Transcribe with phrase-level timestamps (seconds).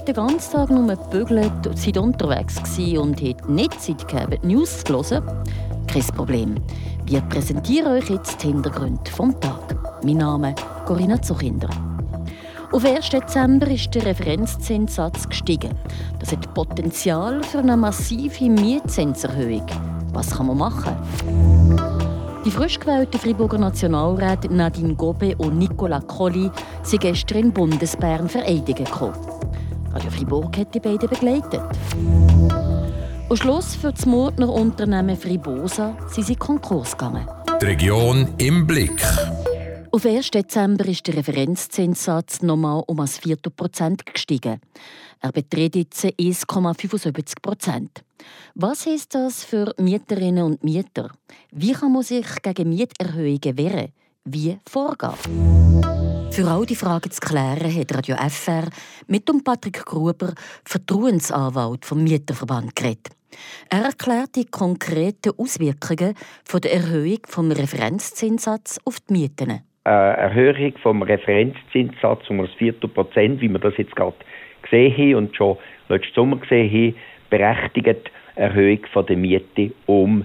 [0.00, 2.56] nicht den ganzen Tag nur gebügelt seid unterwegs
[2.96, 5.22] und habt nicht Zeit gehabt, News zu hören?
[5.86, 6.54] Kein Problem.
[7.04, 9.76] Wir präsentieren euch jetzt die Hintergründe vom Tag.
[10.02, 11.68] Mein Name ist Corinna Zuchinder.
[12.72, 13.10] Auf 1.
[13.10, 15.74] Dezember ist der Referenzzinssatz gestiegen.
[16.18, 19.66] Das hat Potenzial für eine massive Mietzinserhöhung.
[20.14, 20.96] Was kann man machen?
[22.46, 26.50] Die frisch gewählten Friburger Nationalräte Nadine Gobe und Nicola Colli
[26.84, 29.14] sind gestern in Bundesbern vereidigen gekommen.
[29.92, 31.62] Radio Fribourg hat die beiden begleitet.
[33.28, 37.26] Am Schluss für das Mordner Unternehmen Fribosa sind sie Konkurs gegangen.
[37.60, 39.02] Die Region im Blick.
[39.90, 40.30] Auf 1.
[40.30, 44.60] Dezember ist der Referenzzinssatz nochmal um ein Viertel Prozent gestiegen.
[45.20, 48.04] Er beträgt jetzt 1,75 Prozent.
[48.54, 51.10] Was heißt das für Mieterinnen und Mieter?
[51.50, 53.92] Wie kann man sich gegen Mieterhöhungen wehren?
[54.24, 55.99] Wie vorgehen?
[56.32, 58.68] Für all die Fragen zu klären hat Radio FR
[59.08, 60.32] mit dem Patrick Gruber,
[60.64, 63.10] Vertrauensanwalt vom Mieterverband, geredet.
[63.68, 66.14] Er erklärt die konkreten Auswirkungen
[66.44, 72.88] von der Erhöhung vom Referenzzinssatz auf die Mieten eine Erhöhung vom Referenzzinssatz um ein Viertel
[72.88, 74.16] Prozent, wie wir das jetzt gerade
[74.62, 75.56] gesehen haben und schon
[75.88, 76.96] letzten Sommer gesehen haben,
[77.30, 80.24] berechtigt Erhöhung von der Miete um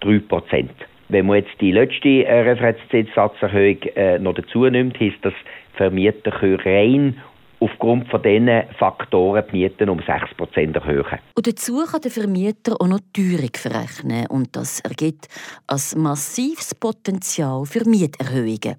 [0.00, 0.72] 3 Prozent.
[1.08, 5.34] Wenn man jetzt die letzte äh, Referenzzinssatzerhöhung äh, noch dazu nimmt, heisst das,
[5.76, 7.20] Vermieter können rein
[7.60, 11.18] aufgrund von diesen Faktoren die Mieten um 6% erhöhen.
[11.34, 15.28] Und dazu kann der Vermieter auch noch Teuerung verrechnen und das ergibt
[15.66, 18.76] ein massives Potenzial für Mieterhöhungen.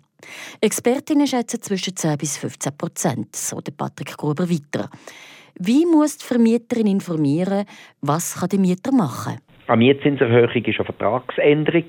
[0.62, 4.90] Expertinnen schätzen zwischen 10 bis 15 Prozent, so der Patrick Gruber weiter.
[5.60, 7.66] Wie muss die Vermieterin informieren,
[8.02, 9.40] was kann der Mieter machen?
[9.68, 11.86] Eine Mietzinserhöhung ist eine Vertragsänderung.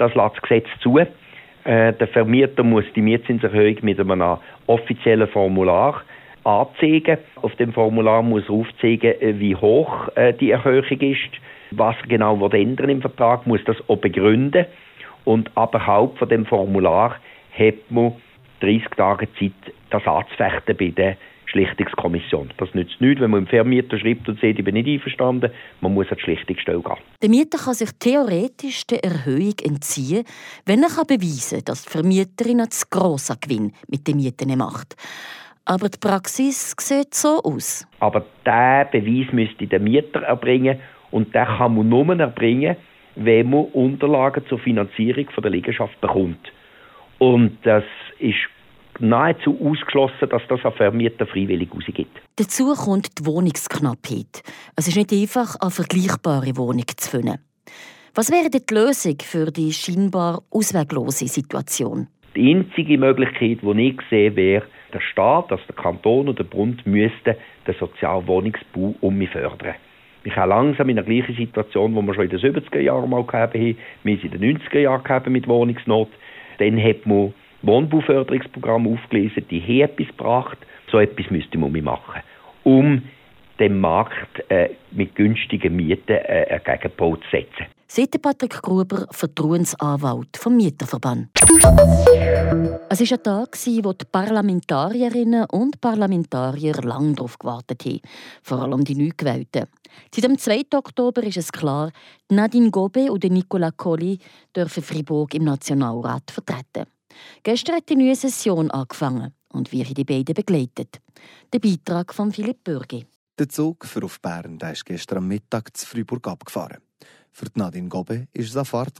[0.00, 0.96] Das lässt das Gesetz zu.
[0.98, 1.06] Äh,
[1.64, 6.02] der Vermieter muss die Mietzinserhöhung mit einem offiziellen Formular
[6.42, 7.18] anzeigen.
[7.36, 11.30] Auf dem Formular muss er aufzeigen, äh, wie hoch äh, die Erhöhung ist,
[11.72, 14.64] was er genau ändern im Vertrag, muss das auch begründen.
[15.26, 17.16] Und aberhalb von dem Formular
[17.52, 18.14] hat man
[18.60, 21.16] 30 Tage Zeit, das anzufechten bei der
[21.50, 22.50] Schlichtungskommission.
[22.58, 25.50] Das nützt nichts, wenn man im Vermieter schreibt und sagt, ich bin nicht einverstanden.
[25.80, 26.96] Man muss an die Schlichtungsstelle gehen.
[27.22, 30.24] Der Mieter kann sich theoretisch der Erhöhung entziehen,
[30.66, 34.96] wenn er beweisen kann, dass die Vermieterin einen zu grossen Gewinn mit den Mieten macht.
[35.64, 37.86] Aber die Praxis sieht so aus.
[38.00, 40.80] Aber diesen Beweis müsste der Mieter erbringen
[41.10, 42.76] und den kann man nur erbringen,
[43.16, 46.52] wenn man Unterlagen zur Finanzierung der Liegenschaft bekommt.
[47.18, 47.84] Und das
[48.18, 48.38] ist
[49.00, 52.20] nahezu ausgeschlossen, dass das ein Vermieter freiwillig rausgibt.
[52.36, 54.42] Dazu kommt die Wohnungsknappheit.
[54.76, 57.38] Es ist nicht einfach, eine vergleichbare Wohnung zu finden.
[58.14, 62.08] Was wäre die Lösung für die scheinbar ausweglose Situation?
[62.34, 66.84] Die einzige Möglichkeit, die ich sehe, wäre, der Staat, also der Kanton und der Bund
[66.86, 67.34] müssten
[67.66, 69.74] den Sozialwohnungsbau um mich fördern.
[70.22, 73.24] Wir haben langsam in der gleichen Situation, wo wir schon in den 70er Jahren mal
[73.24, 76.10] gehabt haben, wir sind in den 90er Jahren mit Wohnungsnot.
[76.58, 77.32] Dann hat man
[77.62, 80.58] Wohnbauförderungsprogramm aufgelesen, die haben etwas gebracht.
[80.90, 82.22] So etwas müsste man machen,
[82.64, 83.02] um
[83.58, 87.66] den Markt äh, mit günstigen Mieten äh, äh Gegenbau zu setzen.
[87.86, 91.28] Seit Patrick Gruber, Vertrauensanwalt vom Mieterverband.
[92.88, 98.00] Es war ein Tag, wo die Parlamentarierinnen und Parlamentarier lange darauf gewartet haben,
[98.42, 99.66] vor allem die Neugewählten.
[100.14, 100.62] Seit dem 2.
[100.76, 101.90] Oktober ist es klar,
[102.30, 104.18] Nadine Gobe und Nicola Colli
[104.54, 106.86] dürfen Fribourg im Nationalrat vertreten.
[107.42, 111.00] Gestern hat die neue Session angefangen und wir haben die beiden begleitet.
[111.52, 113.06] Der Beitrag von Philipp Bürgi.
[113.38, 116.78] Der Zug für auf Bern der ist gestern am Mittag zu Freiburg abgefahren.
[117.32, 118.98] Für Nadine Gobe war es eine Fahrt,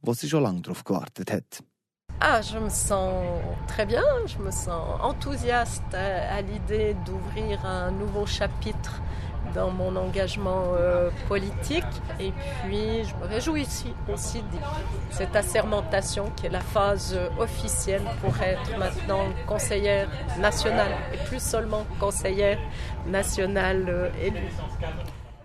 [0.00, 1.64] wo sie schon lange darauf gewartet hat.
[2.20, 8.26] Ah, je me sens très bien, je me sens enthousiaste à l'idée d'ouvrir un nouveau
[8.26, 9.02] chapitre
[9.54, 11.84] dans mon engagement euh, politique.
[12.20, 14.58] Et puis, je me réjouis ici aussi de
[15.10, 20.08] cette assermentation qui est la phase officielle pour être maintenant conseillère
[20.38, 22.58] nationale et plus seulement conseillère
[23.06, 24.50] nationale euh, élue.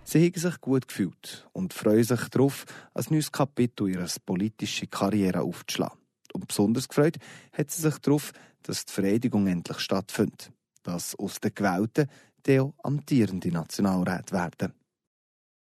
[0.04, 2.64] Sie haben sich gut gefühlt und freuen sich darauf,
[2.94, 5.98] ein neues Kapitel ihrer politischen Karriere aufzuschlagen.
[6.32, 7.18] Und besonders gefreut
[7.52, 8.32] hat sie sich darauf,
[8.62, 10.50] dass die Vereidigung endlich stattfindet.
[10.82, 12.08] Dass aus den Gewählten
[12.46, 14.72] der amtierende Nationalrat werden.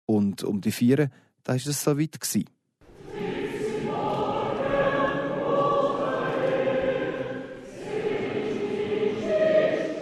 [0.05, 1.11] Und um die Vieren,
[1.43, 2.19] da war es so weit.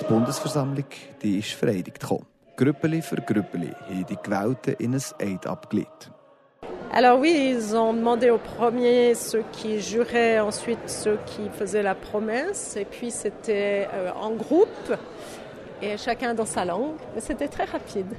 [0.01, 0.85] Die Bundesversammlung
[1.21, 2.27] die ist vereidigt gekommen.
[2.57, 6.11] Grüppeli für Grüppeli haben die Gewählten in ein Eid abgelegt.
[6.93, 11.95] Alors oui, ils ont demandé aux premiers ceux qui juraient, ensuite ceux qui faisaient la
[11.95, 14.95] promesse, et puis c'était euh, en groupe.
[15.85, 16.97] Et chacun dans sa langue.
[17.19, 18.15] C'était très rapide.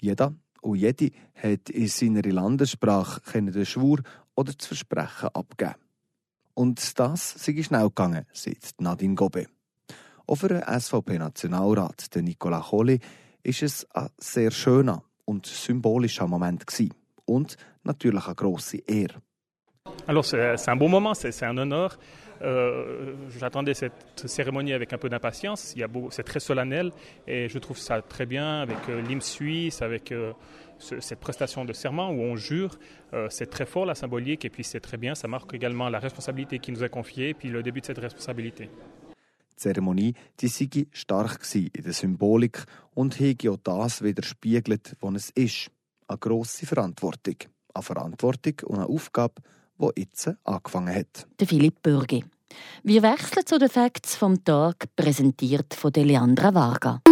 [0.00, 4.00] Jeder und jede hat in seiner Landessprache den Schwur
[4.34, 5.74] oder das Versprechen abgeben.
[6.54, 9.46] Und das sei schnell gegangen, sagt Nadine Gobe.
[10.26, 13.00] Auch für den SVP-Nationalrat, Nicolas Colli,
[13.42, 16.64] ist es ein sehr schöner und symbolischer Moment.
[17.24, 19.22] Und natürlich eine grosse Ehre.
[20.08, 21.98] Alors c'est un bon moment, c'est un honneur.
[22.42, 25.74] Euh, J'attendais cette cérémonie avec un peu d'impatience.
[26.10, 26.92] C'est très solennel
[27.26, 30.32] et je trouve ça très bien avec euh, l'hymne suisse, avec euh,
[30.78, 32.78] ce, cette prestation de serment où on jure.
[33.30, 35.14] C'est très fort la symbolique et puis c'est très bien.
[35.14, 37.98] Ça marque également la responsabilité qui nous est confiée et puis le début de cette
[37.98, 38.68] responsabilité.
[39.56, 42.58] Die Zeremonie die sei stark in der Symbolik
[42.94, 45.70] und hege auch das widerspiegelt, was es ist.
[46.08, 47.36] Eine grosse Verantwortung.
[47.72, 49.40] Eine Verantwortung und eine Aufgabe,
[49.78, 51.26] die jetzt angefangen hat.
[51.38, 52.24] Der Philipp Bürgi.
[52.82, 57.02] Wir wechseln zu den Facts vom Tag, präsentiert von Leandra Varga.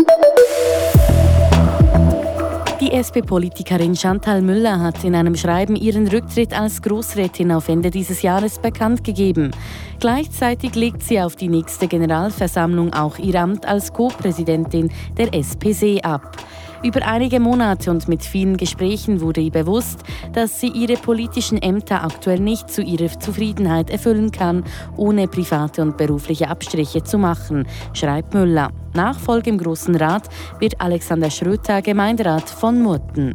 [2.80, 8.20] Die SP-Politikerin Chantal Müller hat in einem Schreiben ihren Rücktritt als Großrätin auf Ende dieses
[8.20, 9.52] Jahres bekannt gegeben.
[10.00, 16.36] Gleichzeitig legt sie auf die nächste Generalversammlung auch ihr Amt als Co-Präsidentin der SPC ab.
[16.84, 20.00] Über einige Monate und mit vielen Gesprächen wurde ihr bewusst,
[20.34, 24.64] dass sie ihre politischen Ämter aktuell nicht zu ihrer Zufriedenheit erfüllen kann,
[24.98, 28.70] ohne private und berufliche Abstriche zu machen, schreibt Müller.
[28.92, 30.28] Nachfolge im Großen Rat
[30.58, 33.34] wird Alexander Schröter Gemeinderat von Murten.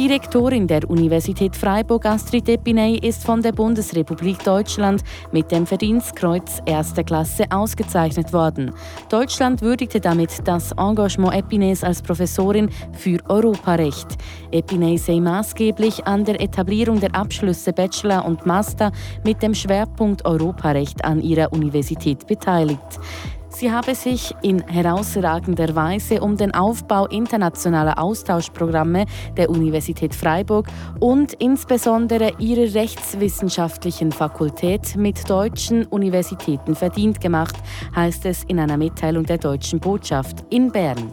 [0.00, 7.04] Direktorin der Universität Freiburg, Astrid Epiney, ist von der Bundesrepublik Deutschland mit dem Verdienstkreuz erster
[7.04, 8.72] Klasse ausgezeichnet worden.
[9.10, 14.16] Deutschland würdigte damit das Engagement Epineys als Professorin für Europarecht.
[14.50, 18.92] Epiney sei maßgeblich an der Etablierung der Abschlüsse Bachelor und Master
[19.22, 22.98] mit dem Schwerpunkt Europarecht an ihrer Universität beteiligt.
[23.50, 29.06] Sie habe sich in herausragender Weise um den Aufbau internationaler Austauschprogramme
[29.36, 30.66] der Universität Freiburg
[31.00, 37.56] und insbesondere ihrer rechtswissenschaftlichen Fakultät mit deutschen Universitäten verdient gemacht,
[37.94, 41.12] heißt es in einer Mitteilung der deutschen Botschaft in Bern.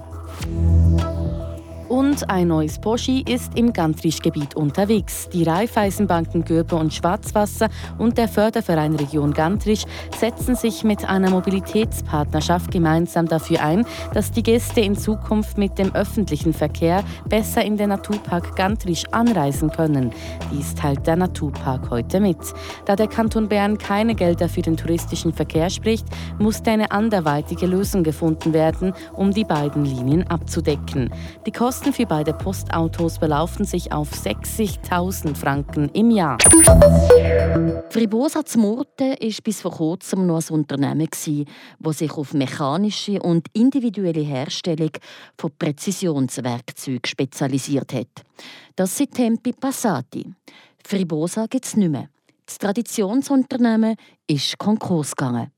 [1.89, 5.29] Und ein neues Poschi ist im Gantrisch-Gebiet unterwegs.
[5.31, 9.85] Die Raiffeisenbanken Görbe und Schwarzwasser und der Förderverein Region Gantrisch
[10.19, 15.95] setzen sich mit einer Mobilitätspartnerschaft gemeinsam dafür ein, dass die Gäste in Zukunft mit dem
[15.95, 20.11] öffentlichen Verkehr besser in den Naturpark Gantrisch anreisen können.
[20.51, 22.37] Dies teilt der Naturpark heute mit.
[22.83, 26.07] Da der Kanton Bern keine Gelder für den touristischen Verkehr spricht,
[26.37, 31.11] musste eine anderweitige Lösung gefunden werden, um die beiden Linien abzudecken.
[31.45, 36.39] Die Kosten für beide Postautos belaufen sich auf 60.000 Franken im Jahr.
[37.91, 41.07] Fribosa Zmurte war bis vor kurzem noch ein Unternehmen,
[41.79, 44.89] das sich auf mechanische und individuelle Herstellung
[45.37, 48.25] von Präzisionswerkzeugen spezialisiert hat.
[48.75, 50.33] Das sind Tempi Passati.
[50.83, 52.09] Fribosa gibt es nicht mehr.
[52.47, 55.51] Das Traditionsunternehmen ist Konkurs gegangen.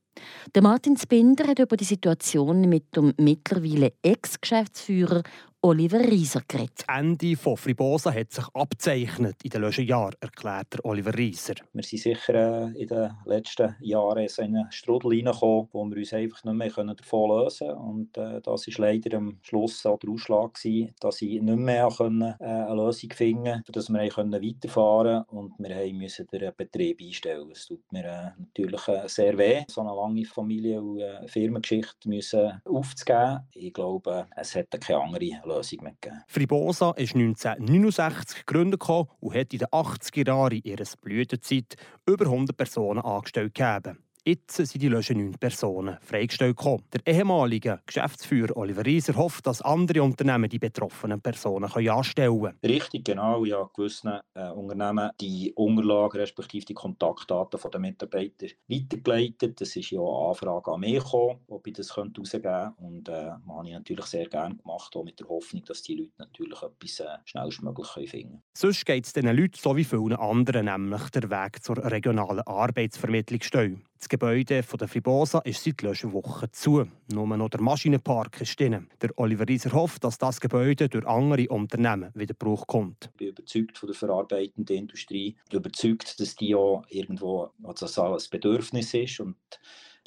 [0.54, 5.22] Der Martin Spinder hat über die Situation mit dem mittlerweile Ex-Geschäftsführer
[5.62, 6.84] Oliver Rieser geredet.
[6.86, 11.52] Das Ende von Fribosa hat sich abzeichnet in den letzten Jahren, erklärt Oliver Rieser.
[11.74, 16.14] Wir sind sicher äh, in den letzten Jahren in einen Strudel reingekommen, wo wir uns
[16.14, 17.78] einfach nicht mehr davon lösen können.
[17.78, 21.90] Und äh, das war leider am Schluss auch der Ausschlag, gewesen, dass ich nicht mehr
[21.94, 25.36] können, äh, eine Lösung finden konnte, dass wir können weiterfahren konnten.
[25.36, 27.50] Und wir mussten den Betrieb einstellen.
[27.52, 33.40] Es tut mir äh, natürlich sehr weh, so eine lange Familie- und Firmengeschichte müssen aufzugeben.
[33.52, 36.22] Ich glaube, es hätte keine andere Lösung mehr gegeben.
[36.26, 41.76] Fribosa ist 1969 gegründet und hat in den 80er Jahren ihrer Blütezeit
[42.06, 43.98] über 100 Personen angestellt gegeben.
[44.24, 46.84] Jetzt sind die Löschen neun Personen freigestellt gekommen.
[46.92, 52.58] Der ehemalige Geschäftsführer Oliver Rieser hofft, dass andere Unternehmen die betroffenen Personen anstellen können.
[52.62, 53.44] Richtig, genau.
[53.46, 59.60] Habe gewissen äh, Unternehmen die Unterlagen respektive die Kontaktdaten der Mitarbeiter weitergeleitet.
[59.60, 62.74] Das ist ja eine Anfrage an mich gekommen, ob ich das herausgeben könnte.
[62.78, 65.94] Und äh, das habe ich natürlich sehr gerne gemacht, auch mit der Hoffnung, dass die
[65.94, 68.42] Leute natürlich etwas äh, schnellstmöglich finden können.
[68.54, 73.40] Sonst geht es diesen Leuten so wie vielen anderen nämlich der Weg zur regionalen Arbeitsvermittlung
[73.42, 73.84] stehen.
[74.00, 76.86] Das Gebäude der Fribosa ist seit letzter Woche zu.
[77.12, 78.88] Nur noch der Maschinenpark ist drin.
[79.02, 83.10] Der Oliver Rieser hofft, dass das Gebäude durch andere Unternehmen wieder Gebrauch kommt.
[83.12, 85.36] Ich bin überzeugt von der verarbeitenden Industrie.
[85.44, 89.36] Ich bin überzeugt, dass die auch irgendwo also ein Bedürfnis ist und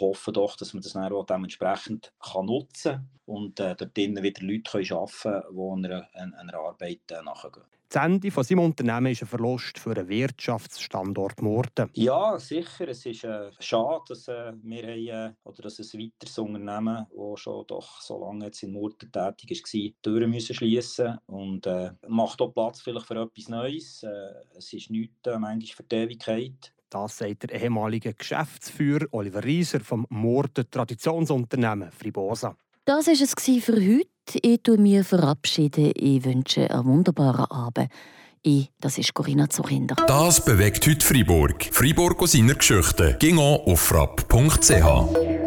[0.02, 4.42] hoffen doch, dass man das dann auch dementsprechend kann nutzen kann und äh, dort wieder
[4.44, 7.64] Leute arbeiten können, die einer, einer Arbeit äh, nachgehen.
[7.94, 11.92] Das Ende von seinem Unternehmen ist ein Verlust für einen Wirtschaftsstandort Murten.
[11.94, 12.88] Ja, sicher.
[12.88, 17.40] Es ist äh, schade, dass äh, wir haben, äh, oder dass ein weiteres Unternehmen, das
[17.40, 21.92] schon doch so lange jetzt in Murten tätig war, die Türen müssen schliessen und äh,
[22.08, 24.02] macht auch Platz vielleicht für etwas Neues.
[24.02, 24.10] Äh,
[24.58, 26.74] es ist nichts äh, manchmal für die Ewigkeit.
[26.90, 32.58] Das sagt der ehemalige Geschäftsführer Oliver Rieser vom Murten Traditionsunternehmen Fribosa.
[32.86, 34.13] Das war es für heute.
[34.32, 35.92] Ich verabschiede mich verabschieden.
[35.96, 37.90] Ich wünsche einen wunderbaren Abend.
[38.42, 39.96] Ich, das ist Corinna Zuchinder.
[40.08, 41.64] Das bewegt heute Freiburg.
[41.72, 43.16] Freiburg aus seiner Geschichte.
[43.20, 45.43] Ging auf frapp.ch.